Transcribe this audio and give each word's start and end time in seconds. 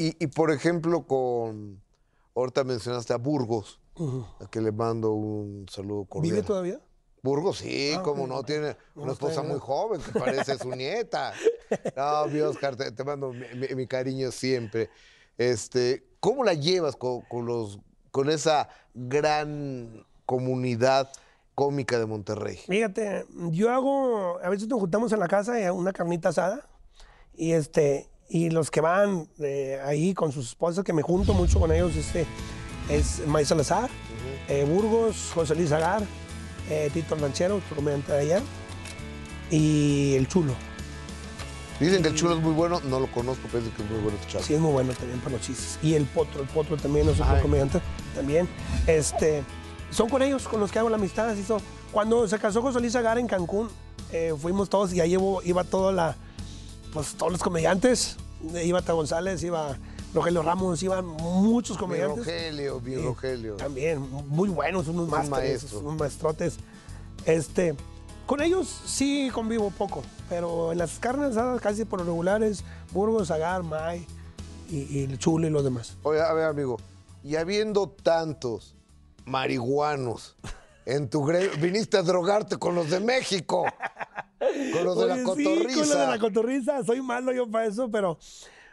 Y, 0.00 0.16
y, 0.18 0.26
por 0.28 0.50
ejemplo, 0.50 1.02
con. 1.06 1.82
Ahorita 2.34 2.64
mencionaste 2.64 3.12
a 3.12 3.16
Burgos, 3.18 3.80
a 4.40 4.46
que 4.50 4.60
le 4.62 4.72
mando 4.72 5.12
un 5.12 5.66
saludo 5.68 6.04
cordial. 6.06 6.32
¿Vive 6.36 6.42
todavía? 6.46 6.80
Burgos, 7.22 7.58
sí, 7.58 7.92
Ah, 7.96 8.02
como 8.02 8.26
no, 8.26 8.42
tiene 8.42 8.76
una 8.94 9.06
No, 9.06 9.12
esposa 9.12 9.42
muy 9.42 9.58
joven 9.58 10.00
que 10.00 10.12
parece 10.18 10.56
su 10.58 10.70
nieta. 10.70 11.34
No, 11.94 12.26
mi 12.28 12.40
Oscar, 12.40 12.76
te, 12.76 12.90
te 12.92 13.04
mando 13.04 13.32
mi, 13.34 13.46
mi- 13.56 13.74
mi 13.74 13.86
cariño 13.86 14.30
siempre. 14.32 14.88
Este, 15.36 16.06
¿Cómo 16.18 16.44
la 16.44 16.54
llevas 16.54 16.96
con, 16.96 17.20
con 17.22 17.44
los, 17.44 17.78
con 18.10 18.30
esa 18.30 18.68
gran 18.94 20.06
comunidad 20.24 21.10
cómica 21.54 21.98
de 21.98 22.06
Monterrey? 22.06 22.56
Fíjate, 22.56 23.26
yo 23.50 23.70
hago, 23.70 24.38
a 24.42 24.48
veces 24.48 24.66
nos 24.68 24.80
juntamos 24.80 25.12
en 25.12 25.20
la 25.20 25.28
casa 25.28 25.60
eh, 25.60 25.70
una 25.70 25.92
carnita 25.92 26.30
asada 26.30 26.66
y 27.34 27.52
este 27.52 28.09
y 28.30 28.48
los 28.50 28.70
que 28.70 28.80
van 28.80 29.28
eh, 29.40 29.80
ahí 29.84 30.14
con 30.14 30.30
sus 30.30 30.50
esposas, 30.50 30.84
que 30.84 30.92
me 30.92 31.02
junto 31.02 31.34
mucho 31.34 31.58
con 31.58 31.72
ellos, 31.72 31.96
este, 31.96 32.24
es 32.88 33.26
Maíz 33.26 33.48
Salazar, 33.48 33.90
eh, 34.48 34.64
Burgos, 34.64 35.32
José 35.34 35.56
Luis 35.56 35.72
Agar, 35.72 36.02
eh, 36.70 36.90
Tito 36.94 37.16
Ranchero, 37.16 37.56
otro 37.56 37.74
comediante 37.74 38.12
de 38.12 38.18
allá, 38.20 38.42
y 39.50 40.14
el 40.14 40.28
Chulo. 40.28 40.54
Dicen 41.80 42.02
que 42.02 42.08
el 42.08 42.14
chulo 42.14 42.34
es 42.34 42.42
muy 42.42 42.52
bueno, 42.52 42.78
no 42.84 43.00
lo 43.00 43.10
conozco, 43.10 43.48
pero 43.50 43.64
dicen 43.64 43.74
que 43.74 43.82
es 43.82 43.90
muy 43.90 44.00
bueno 44.00 44.18
este 44.20 44.32
chavo. 44.32 44.44
Sí, 44.44 44.52
es 44.52 44.60
muy 44.60 44.70
bueno 44.70 44.92
también 44.92 45.18
para 45.20 45.36
los 45.36 45.40
chistes. 45.40 45.78
Y 45.82 45.94
el 45.94 46.04
Potro, 46.04 46.42
el 46.42 46.48
Potro 46.48 46.76
también 46.76 47.08
es 47.08 47.18
otro 47.18 47.40
comediante 47.40 47.80
también. 48.14 48.46
Este, 48.86 49.42
son 49.90 50.10
con 50.10 50.20
ellos 50.20 50.46
con 50.46 50.60
los 50.60 50.70
que 50.70 50.78
hago 50.78 50.90
la 50.90 50.96
amistad. 50.96 51.30
así 51.30 51.42
son. 51.42 51.62
Cuando 51.90 52.28
se 52.28 52.38
casó 52.38 52.60
José 52.60 52.80
Luis 52.80 52.94
Agar 52.96 53.18
en 53.18 53.26
Cancún, 53.26 53.70
eh, 54.12 54.34
fuimos 54.38 54.68
todos 54.68 54.92
y 54.92 55.00
ahí 55.00 55.16
iba 55.44 55.64
toda 55.64 55.90
la, 55.90 56.16
pues 56.92 57.14
todos 57.14 57.32
los 57.32 57.42
comediantes. 57.42 58.16
Iba 58.62 58.80
Ta 58.82 58.92
González, 58.94 59.42
iba 59.42 59.76
Rogelio 60.14 60.42
Ramos, 60.42 60.82
iban 60.82 61.04
muchos 61.06 61.76
Mi 61.76 61.80
comediantes. 61.80 62.24
Rogelio, 62.24 62.80
mi 62.80 62.96
Rogelio. 62.96 63.56
También, 63.56 64.00
muy 64.28 64.48
buenos, 64.48 64.88
unos 64.88 65.04
Un 65.04 65.10
másteres, 65.10 65.62
maestro. 65.62 65.78
unos 65.80 65.98
maestrotes. 65.98 66.56
Este, 67.26 67.74
con 68.26 68.40
ellos 68.42 68.66
sí 68.86 69.30
convivo 69.32 69.70
poco, 69.70 70.02
pero 70.28 70.72
en 70.72 70.78
las 70.78 70.98
carnes 70.98 71.36
casi 71.60 71.84
por 71.84 72.00
lo 72.00 72.06
regulares, 72.06 72.64
Burgos, 72.92 73.30
Agar, 73.30 73.62
May 73.62 74.06
y, 74.70 74.98
y 75.00 75.04
el 75.04 75.18
Chulo 75.18 75.46
y 75.46 75.50
los 75.50 75.62
demás. 75.64 75.96
Oye, 76.02 76.20
a 76.22 76.32
ver, 76.32 76.46
amigo, 76.46 76.78
y 77.22 77.36
habiendo 77.36 77.88
tantos 77.90 78.74
marihuanos 79.26 80.36
en 80.86 81.10
tu 81.10 81.24
gremio, 81.24 81.50
viniste 81.60 81.98
a 81.98 82.02
drogarte 82.02 82.56
con 82.56 82.74
los 82.74 82.88
de 82.88 83.00
México, 83.00 83.66
con 84.72 84.84
los 84.84 84.98
de 84.98 85.06
la 85.06 85.22
cotorriza. 85.22 85.68
Sí, 85.68 85.74
con 85.80 85.88
lo 85.88 85.98
de 85.98 86.06
la 86.06 86.18
cotorriza, 86.18 86.84
soy 86.84 87.02
malo 87.02 87.32
yo 87.32 87.50
para 87.50 87.66
eso, 87.66 87.90
pero 87.90 88.18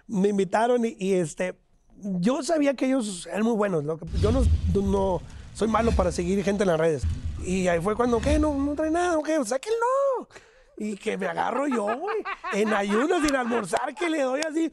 me 0.07 0.29
invitaron 0.29 0.85
y, 0.85 0.95
y, 0.99 1.13
este, 1.13 1.55
yo 2.01 2.43
sabía 2.43 2.73
que 2.75 2.85
ellos 2.85 3.27
eran 3.27 3.43
muy 3.43 3.53
buenos. 3.55 3.83
lo 3.83 3.97
que- 3.97 4.05
yo 4.21 4.31
no, 4.31 4.43
no 4.73 5.21
soy 5.53 5.67
malo 5.67 5.91
para 5.91 6.11
seguir 6.11 6.43
gente 6.43 6.63
en 6.63 6.69
las 6.69 6.79
redes. 6.79 7.03
Y 7.45 7.67
ahí 7.67 7.79
fue 7.79 7.95
cuando, 7.95 8.19
¿qué? 8.19 8.39
No, 8.39 8.53
no 8.53 8.73
trae 8.75 8.91
nada, 8.91 9.17
¿qué? 9.25 9.43
Sáquenlo. 9.45 10.27
Y 10.77 10.95
que 10.95 11.17
me 11.17 11.25
agarro 11.27 11.67
yo, 11.67 11.85
güey, 11.97 12.17
en 12.53 12.71
ayunas, 12.73 13.23
sin 13.25 13.35
almorzar, 13.35 13.95
que 13.95 14.09
le 14.09 14.21
doy 14.21 14.41
así. 14.41 14.71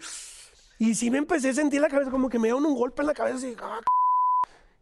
Y 0.79 0.95
sí 0.95 1.11
me 1.11 1.19
empecé 1.19 1.51
a 1.51 1.55
sentir 1.55 1.81
la 1.81 1.89
cabeza, 1.89 2.11
como 2.11 2.29
que 2.29 2.39
me 2.39 2.49
dieron 2.49 2.67
un 2.67 2.75
golpe 2.75 3.01
en 3.03 3.07
la 3.07 3.15
cabeza, 3.15 3.37
así, 3.39 3.57
ah, 3.63 3.81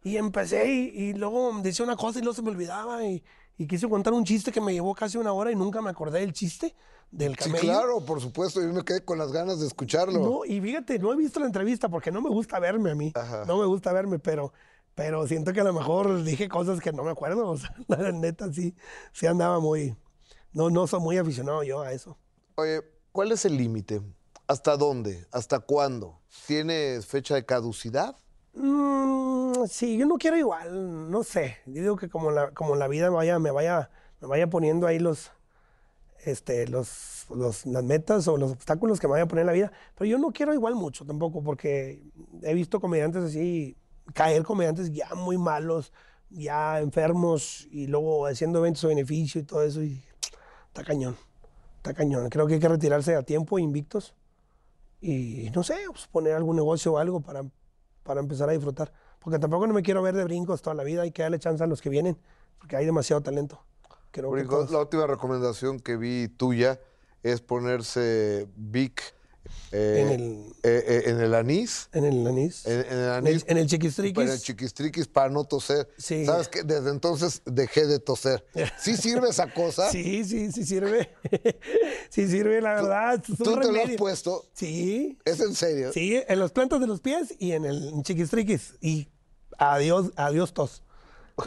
y 0.03 0.17
empecé 0.17 0.69
y, 0.69 0.79
y 0.95 1.13
luego 1.13 1.51
decía 1.61 1.85
una 1.85 1.95
cosa 1.95 2.19
y 2.19 2.23
luego 2.23 2.35
se 2.35 2.41
me 2.41 2.49
olvidaba 2.49 3.05
y, 3.05 3.23
y 3.57 3.67
quise 3.67 3.87
contar 3.89 4.13
un 4.13 4.23
chiste 4.23 4.51
que 4.51 4.59
me 4.61 4.73
llevó 4.73 4.93
casi 4.95 5.17
una 5.17 5.31
hora 5.33 5.51
y 5.51 5.55
nunca 5.55 5.81
me 5.81 5.89
acordé 5.89 6.19
del 6.21 6.33
chiste 6.33 6.75
del 7.11 7.33
Sí, 7.37 7.43
camello. 7.45 7.61
claro, 7.61 8.05
por 8.05 8.19
supuesto, 8.21 8.59
yo 8.61 8.73
me 8.73 8.83
quedé 8.83 9.05
con 9.05 9.17
las 9.19 9.31
ganas 9.31 9.59
de 9.59 9.67
escucharlo. 9.67 10.19
No, 10.19 10.45
y 10.45 10.59
fíjate, 10.59 10.97
no 10.97 11.13
he 11.13 11.15
visto 11.15 11.39
la 11.39 11.45
entrevista 11.45 11.87
porque 11.89 12.11
no 12.11 12.21
me 12.21 12.29
gusta 12.29 12.59
verme 12.59 12.91
a 12.91 12.95
mí. 12.95 13.11
Ajá. 13.15 13.45
No 13.45 13.57
me 13.59 13.65
gusta 13.65 13.93
verme, 13.93 14.17
pero, 14.17 14.51
pero 14.95 15.27
siento 15.27 15.53
que 15.53 15.61
a 15.61 15.63
lo 15.63 15.73
mejor 15.73 16.23
dije 16.23 16.49
cosas 16.49 16.79
que 16.81 16.91
no 16.91 17.03
me 17.03 17.11
acuerdo. 17.11 17.47
O 17.51 17.57
sea, 17.57 17.75
la 17.87 18.11
neta 18.11 18.51
sí, 18.51 18.75
sí 19.11 19.27
andaba 19.27 19.59
muy... 19.59 19.95
No, 20.53 20.69
no 20.71 20.87
soy 20.87 20.99
muy 21.01 21.17
aficionado 21.17 21.61
yo 21.63 21.81
a 21.81 21.91
eso. 21.93 22.17
Oye, 22.55 22.81
¿cuál 23.11 23.31
es 23.31 23.45
el 23.45 23.57
límite? 23.57 24.01
¿Hasta 24.47 24.75
dónde? 24.77 25.25
¿Hasta 25.31 25.59
cuándo? 25.59 26.19
¿Tienes 26.47 27.05
fecha 27.05 27.35
de 27.35 27.45
caducidad? 27.45 28.17
Mm, 28.55 29.02
sí, 29.67 29.97
yo 29.97 30.05
no 30.05 30.17
quiero 30.17 30.37
igual, 30.37 31.09
no 31.11 31.23
sé. 31.23 31.57
Digo 31.65 31.95
que 31.97 32.09
como 32.09 32.31
la, 32.31 32.51
como 32.51 32.75
la 32.75 32.87
vida 32.87 33.09
vaya, 33.09 33.39
me 33.39 33.51
vaya, 33.51 33.89
me 34.21 34.27
vaya 34.27 34.49
poniendo 34.49 34.87
ahí 34.87 34.99
los, 34.99 35.31
este, 36.25 36.67
los, 36.67 37.27
los- 37.31 37.65
las 37.65 37.83
metas 37.83 38.27
o 38.27 38.37
los 38.37 38.51
obstáculos 38.53 38.99
que 38.99 39.07
me 39.07 39.13
vaya 39.13 39.25
a 39.25 39.27
poner 39.27 39.45
la 39.45 39.53
vida. 39.53 39.71
Pero 39.95 40.09
yo 40.09 40.17
no 40.19 40.31
quiero 40.31 40.53
igual 40.53 40.75
mucho 40.75 41.05
tampoco, 41.05 41.43
porque 41.43 42.03
he 42.43 42.53
visto 42.53 42.81
comediantes 42.81 43.23
así, 43.25 43.77
caer 44.13 44.43
comediantes 44.43 44.91
ya 44.93 45.09
muy 45.15 45.37
malos, 45.37 45.93
ya 46.29 46.79
enfermos, 46.81 47.67
y 47.71 47.87
luego 47.87 48.27
haciendo 48.27 48.59
eventos 48.59 48.83
de 48.83 48.89
beneficio 48.89 49.41
y 49.41 49.45
todo 49.45 49.63
eso, 49.63 49.81
está 49.81 50.83
cañón, 50.83 51.17
está 51.77 51.93
cañón. 51.93 52.29
Creo 52.29 52.47
que 52.47 52.55
hay 52.55 52.59
que 52.59 52.69
retirarse 52.69 53.15
a 53.15 53.23
tiempo, 53.23 53.59
invictos, 53.59 54.15
y 55.01 55.49
no 55.53 55.63
sé, 55.63 55.75
pues, 55.91 56.07
poner 56.07 56.33
algún 56.33 56.55
negocio 56.55 56.93
o 56.93 56.97
algo 56.97 57.21
para, 57.21 57.43
para 58.03 58.21
empezar 58.21 58.49
a 58.49 58.53
disfrutar. 58.53 58.91
Porque 59.23 59.39
tampoco 59.39 59.67
no 59.67 59.73
me 59.73 59.81
quiero 59.83 60.01
ver 60.01 60.15
de 60.15 60.23
brincos 60.23 60.61
toda 60.61 60.73
la 60.75 60.83
vida, 60.83 61.01
hay 61.03 61.11
que 61.11 61.21
darle 61.23 61.39
chance 61.39 61.63
a 61.63 61.67
los 61.67 61.81
que 61.81 61.89
vienen, 61.89 62.17
porque 62.59 62.75
hay 62.75 62.85
demasiado 62.85 63.21
talento. 63.21 63.61
Creo 64.11 64.31
que 64.33 64.43
todos- 64.43 64.69
la 64.71 64.79
última 64.79 65.07
recomendación 65.07 65.79
que 65.79 65.97
vi 65.97 66.27
tuya 66.27 66.79
es 67.23 67.41
ponerse 67.41 68.47
Vic 68.55 69.01
eh, 69.71 69.99
En 70.01 70.09
el- 70.09 70.53
eh, 70.63 71.03
en 71.07 71.19
el 71.19 71.33
anís. 71.33 71.89
en 71.93 72.05
el 72.05 72.25
anís, 72.27 72.65
En, 72.65 72.79
en 72.79 72.85
el 72.85 72.97
el, 72.99 73.09
anís. 73.11 73.45
en 73.47 73.57
el 73.57 73.67
chiquistriquis. 73.67 74.23
En 74.23 74.29
el 74.29 74.39
chiquistriquis 74.39 75.07
para 75.07 75.29
no 75.29 75.43
toser. 75.45 75.89
Sí. 75.97 76.25
¿Sabes 76.25 76.47
qué? 76.47 76.63
Desde 76.63 76.89
entonces 76.91 77.41
dejé 77.45 77.85
de 77.87 77.99
toser. 77.99 78.45
¿Sí 78.79 78.95
sirve 78.95 79.29
esa 79.29 79.51
cosa? 79.53 79.89
Sí, 79.91 80.23
sí, 80.25 80.51
sí 80.51 80.63
sirve. 80.63 81.09
sí 82.09 82.27
sirve, 82.27 82.61
la 82.61 82.75
verdad. 82.75 83.23
un 83.27 83.35
¿Tú 83.37 83.59
te 83.59 83.71
lo 83.71 83.83
has 83.83 83.91
puesto? 83.97 84.45
Sí, 84.53 85.17
¿Es 85.25 85.39
en 85.39 85.55
serio? 85.55 85.91
sí, 85.91 86.21
en 86.27 86.39
las 86.39 86.51
plantas 86.51 86.79
de 86.79 86.87
los 86.87 87.01
pies 87.01 87.33
y 87.39 87.51
en 87.53 87.65
el 87.65 88.01
chiquistriquis. 88.03 88.75
Y 88.79 89.09
adiós, 89.57 90.11
adiós 90.15 90.53
tos. 90.53 90.83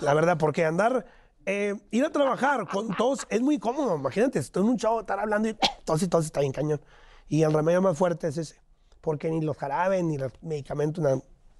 La 0.00 0.14
verdad, 0.14 0.38
porque 0.38 0.64
andar, 0.64 1.06
eh, 1.46 1.74
ir 1.90 2.04
a 2.04 2.10
trabajar 2.10 2.66
con 2.68 2.94
tos 2.96 3.26
es 3.30 3.40
muy 3.40 3.58
cómodo. 3.58 3.96
Imagínate, 3.96 4.38
estoy 4.38 4.62
en 4.64 4.70
un 4.70 4.76
show, 4.76 5.00
estar 5.00 5.18
hablando 5.18 5.48
y 5.48 5.56
tos 5.84 6.02
y 6.02 6.08
tos 6.08 6.24
está 6.24 6.40
bien 6.40 6.52
cañón. 6.52 6.80
Y 7.28 7.42
el 7.42 7.52
remedio 7.52 7.82
más 7.82 7.96
fuerte 7.96 8.28
es 8.28 8.38
ese. 8.38 8.60
Porque 9.00 9.30
ni 9.30 9.40
los 9.40 9.56
jarabes 9.56 10.02
ni 10.02 10.18
los 10.18 10.32
medicamentos 10.40 11.04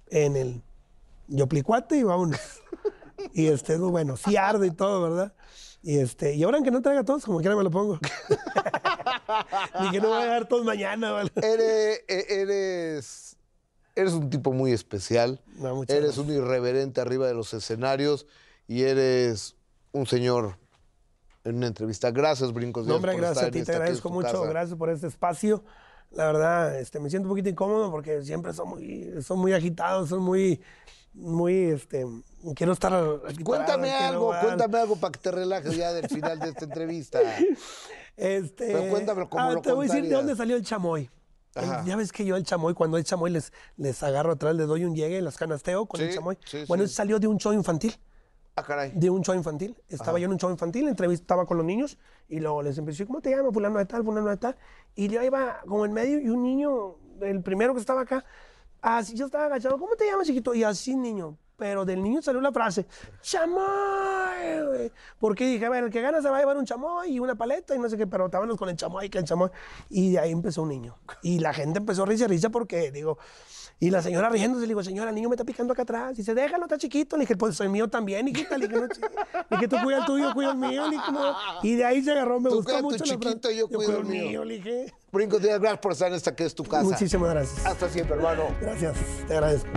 en 0.07 0.35
el 0.35 0.61
yoplicuate 1.27 1.97
y 1.97 2.03
vámonos. 2.03 2.39
y 3.33 3.47
este 3.47 3.77
bueno. 3.77 4.17
Sí 4.17 4.35
arde 4.35 4.67
y 4.67 4.71
todo, 4.71 5.01
¿verdad? 5.03 5.33
Y 5.81 5.99
este, 5.99 6.33
y 6.35 6.43
ahora 6.43 6.61
que 6.61 6.71
no 6.71 6.81
traiga 6.81 7.03
tos, 7.03 7.23
como 7.23 7.39
quiera 7.39 7.55
me 7.55 7.63
lo 7.63 7.71
pongo. 7.71 7.99
ni 9.81 9.91
que 9.91 10.01
no 10.01 10.09
voy 10.09 10.21
a 10.21 10.25
dar 10.25 10.47
tos 10.47 10.63
mañana, 10.65 11.11
¿vale? 11.11 11.31
Eres, 11.35 12.03
e- 12.07 12.41
eres, 12.41 13.26
eres 13.97 14.13
un 14.13 14.29
tipo 14.29 14.53
muy 14.53 14.71
especial. 14.71 15.41
No, 15.57 15.75
muchas 15.75 15.97
eres 15.97 16.15
gracias. 16.15 16.25
un 16.25 16.33
irreverente 16.33 17.01
arriba 17.01 17.27
de 17.27 17.33
los 17.33 17.53
escenarios 17.53 18.27
y 18.67 18.83
eres 18.83 19.55
un 19.91 20.05
señor 20.05 20.57
en 21.43 21.55
una 21.55 21.67
entrevista. 21.67 22.11
Gracias, 22.11 22.53
Brincos. 22.53 22.85
No, 22.85 22.95
hombre, 22.95 23.13
por 23.13 23.21
gracias 23.21 23.37
estar 23.37 23.49
a 23.49 23.51
ti, 23.51 23.63
te 23.63 23.71
agradezco 23.71 24.09
mucho, 24.09 24.27
casa. 24.27 24.45
gracias 24.45 24.77
por 24.77 24.89
este 24.89 25.07
espacio. 25.07 25.63
La 26.11 26.25
verdad, 26.27 26.79
este, 26.79 26.99
me 26.99 27.09
siento 27.09 27.27
un 27.27 27.31
poquito 27.31 27.49
incómodo 27.49 27.91
porque 27.91 28.21
siempre 28.21 28.53
son 28.53 28.69
muy, 28.69 29.21
son 29.21 29.39
muy 29.39 29.53
agitados, 29.53 30.09
son 30.09 30.21
muy, 30.21 30.61
muy, 31.13 31.71
este, 31.71 32.05
quiero 32.55 32.73
estar 32.73 32.93
aquí 33.27 33.43
Cuéntame 33.43 33.89
quiero 33.89 34.05
algo, 34.05 34.33
cuéntame 34.39 34.77
algo 34.77 34.95
para 34.95 35.11
que 35.11 35.19
te 35.19 35.31
relajes 35.31 35.75
ya 35.75 35.91
del 35.91 36.07
final 36.07 36.39
de 36.39 36.49
esta 36.49 36.65
entrevista. 36.65 37.19
Este, 38.17 38.71
Pero 38.73 38.89
cuéntamelo 38.89 39.29
como 39.29 39.51
lo 39.51 39.61
Te 39.61 39.71
voy 39.71 39.87
a 39.87 39.93
decir 39.93 40.09
de 40.09 40.15
dónde 40.15 40.35
salió 40.35 40.55
el 40.55 40.63
chamoy. 40.63 41.07
El- 41.57 41.69
Ajá. 41.71 41.83
ya 41.85 41.95
ves 41.95 42.11
que 42.11 42.23
yo 42.25 42.35
el 42.35 42.43
chamoy, 42.43 42.73
cuando 42.73 42.97
hay 42.97 43.03
chamoy 43.03 43.31
les, 43.31 43.51
les 43.77 44.01
agarro 44.03 44.33
atrás, 44.33 44.55
les 44.55 44.67
doy 44.67 44.85
un 44.85 44.95
llegue, 44.95 45.21
los 45.21 45.37
canasteo 45.37 45.85
con 45.85 46.01
el 46.01 46.09
Sí, 46.09 46.15
chamoy. 46.15 46.37
sí, 46.45 46.63
bueno, 46.67 46.85
sí. 46.87 46.93
salió 46.93 47.19
de 47.19 47.27
un 47.27 47.37
show 47.37 47.53
infantil. 47.53 47.95
Ah, 48.59 48.63
caray. 48.63 48.91
de 48.95 49.09
un 49.11 49.21
show 49.23 49.35
infantil. 49.35 49.77
Estaba 49.87 50.17
yo 50.17 50.25
en 50.25 50.31
un 50.31 50.39
show 50.39 50.49
infantil, 50.49 50.87
entrevistaba 50.87 51.45
con 51.45 51.57
los 51.57 51.65
niños 51.65 51.97
y 52.27 52.39
luego 52.39 52.63
les 52.63 52.75
empecé, 52.79 53.05
¿cómo 53.05 53.21
te 53.21 53.29
llamas? 53.29 53.53
Fulano 53.53 53.77
de 53.77 53.85
tal, 53.85 54.03
fulano 54.03 54.29
de 54.29 54.37
tal. 54.37 54.55
Y 54.95 55.07
yo 55.09 55.21
iba 55.21 55.59
como 55.67 55.85
en 55.85 55.93
medio 55.93 56.19
y 56.19 56.29
un 56.29 56.41
niño, 56.41 56.95
el 57.21 57.43
primero 57.43 57.75
que 57.75 57.79
estaba 57.79 58.01
acá, 58.01 58.25
así 58.81 59.15
yo 59.15 59.27
estaba 59.27 59.45
agachado, 59.45 59.77
¿cómo 59.77 59.95
te 59.95 60.05
llamas, 60.07 60.25
chiquito? 60.25 60.55
Y 60.55 60.63
así, 60.63 60.95
niño, 60.95 61.37
pero 61.57 61.83
del 61.85 62.01
niño 62.03 62.21
salió 62.21 62.39
la 62.39 62.51
frase, 62.51 62.85
chamoy, 63.21 64.65
güey. 64.67 64.91
Porque 65.19 65.45
dije, 65.47 65.65
a 65.65 65.69
ver, 65.69 65.85
el 65.85 65.89
que 65.89 66.01
gana 66.01 66.21
se 66.21 66.29
va 66.29 66.37
a 66.37 66.39
llevar 66.39 66.57
un 66.57 66.65
chamoy 66.65 67.11
y 67.11 67.19
una 67.19 67.35
paleta 67.35 67.75
y 67.75 67.79
no 67.79 67.89
sé 67.89 67.97
qué, 67.97 68.07
pero 68.07 68.25
estábamos 68.25 68.57
con 68.57 68.69
el 68.69 68.75
chamoy, 68.75 69.09
que 69.09 69.17
el 69.17 69.25
chamoy. 69.25 69.49
Y 69.89 70.11
de 70.11 70.19
ahí 70.19 70.31
empezó 70.31 70.61
un 70.61 70.69
niño. 70.69 70.97
Y 71.23 71.39
la 71.39 71.53
gente 71.53 71.79
empezó 71.79 72.03
a 72.03 72.05
risa, 72.05 72.27
risa 72.27 72.49
porque, 72.49 72.91
digo, 72.91 73.17
y 73.79 73.91
la 73.91 74.01
señora 74.01 74.29
riéndose, 74.29 74.61
le 74.63 74.69
digo, 74.69 74.83
señora, 74.83 75.09
el 75.09 75.15
niño 75.15 75.29
me 75.29 75.35
está 75.35 75.43
picando 75.45 75.73
acá 75.73 75.83
atrás. 75.83 76.17
Dice, 76.17 76.33
déjalo, 76.33 76.65
está 76.65 76.77
chiquito. 76.79 77.15
Le 77.15 77.21
dije, 77.21 77.35
pues 77.35 77.55
soy 77.55 77.69
mío 77.69 77.87
también, 77.87 78.27
hijita. 78.27 78.57
Le 78.57 78.67
dije, 78.67 78.79
no, 78.79 78.87
le 78.87 79.57
dije, 79.57 79.67
tú 79.67 79.77
cuida 79.83 79.99
el 79.99 80.05
tuyo, 80.05 80.33
cuida 80.33 80.51
el 80.51 80.57
mío. 80.57 80.85
Le 80.85 80.91
dije, 80.97 81.11
no. 81.11 81.35
Y 81.61 81.75
de 81.75 81.85
ahí 81.85 82.01
se 82.01 82.11
agarró, 82.11 82.39
me 82.39 82.49
Tú 82.49 82.55
gustó 82.55 82.81
mucho 82.81 82.97
frase. 82.97 83.13
chiquito, 83.13 83.51
yo 83.51 83.67
cuido 83.67 83.99
el 83.99 84.05
mío. 84.05 84.43
Le 84.43 84.55
dije, 84.55 84.93
Brinco, 85.11 85.39
te 85.39 85.47
gracias 85.59 85.77
por 85.79 85.91
estar 85.91 86.07
en 86.07 86.15
esta 86.15 86.35
que 86.35 86.45
es 86.45 86.55
tu 86.55 86.63
casa. 86.63 86.83
muchísimas 86.83 87.29
gracias. 87.29 87.65
Hasta 87.65 87.87
siempre, 87.89 88.15
hermano. 88.15 88.45
Gracias, 88.61 88.95
te 89.27 89.33
agradezco. 89.33 89.69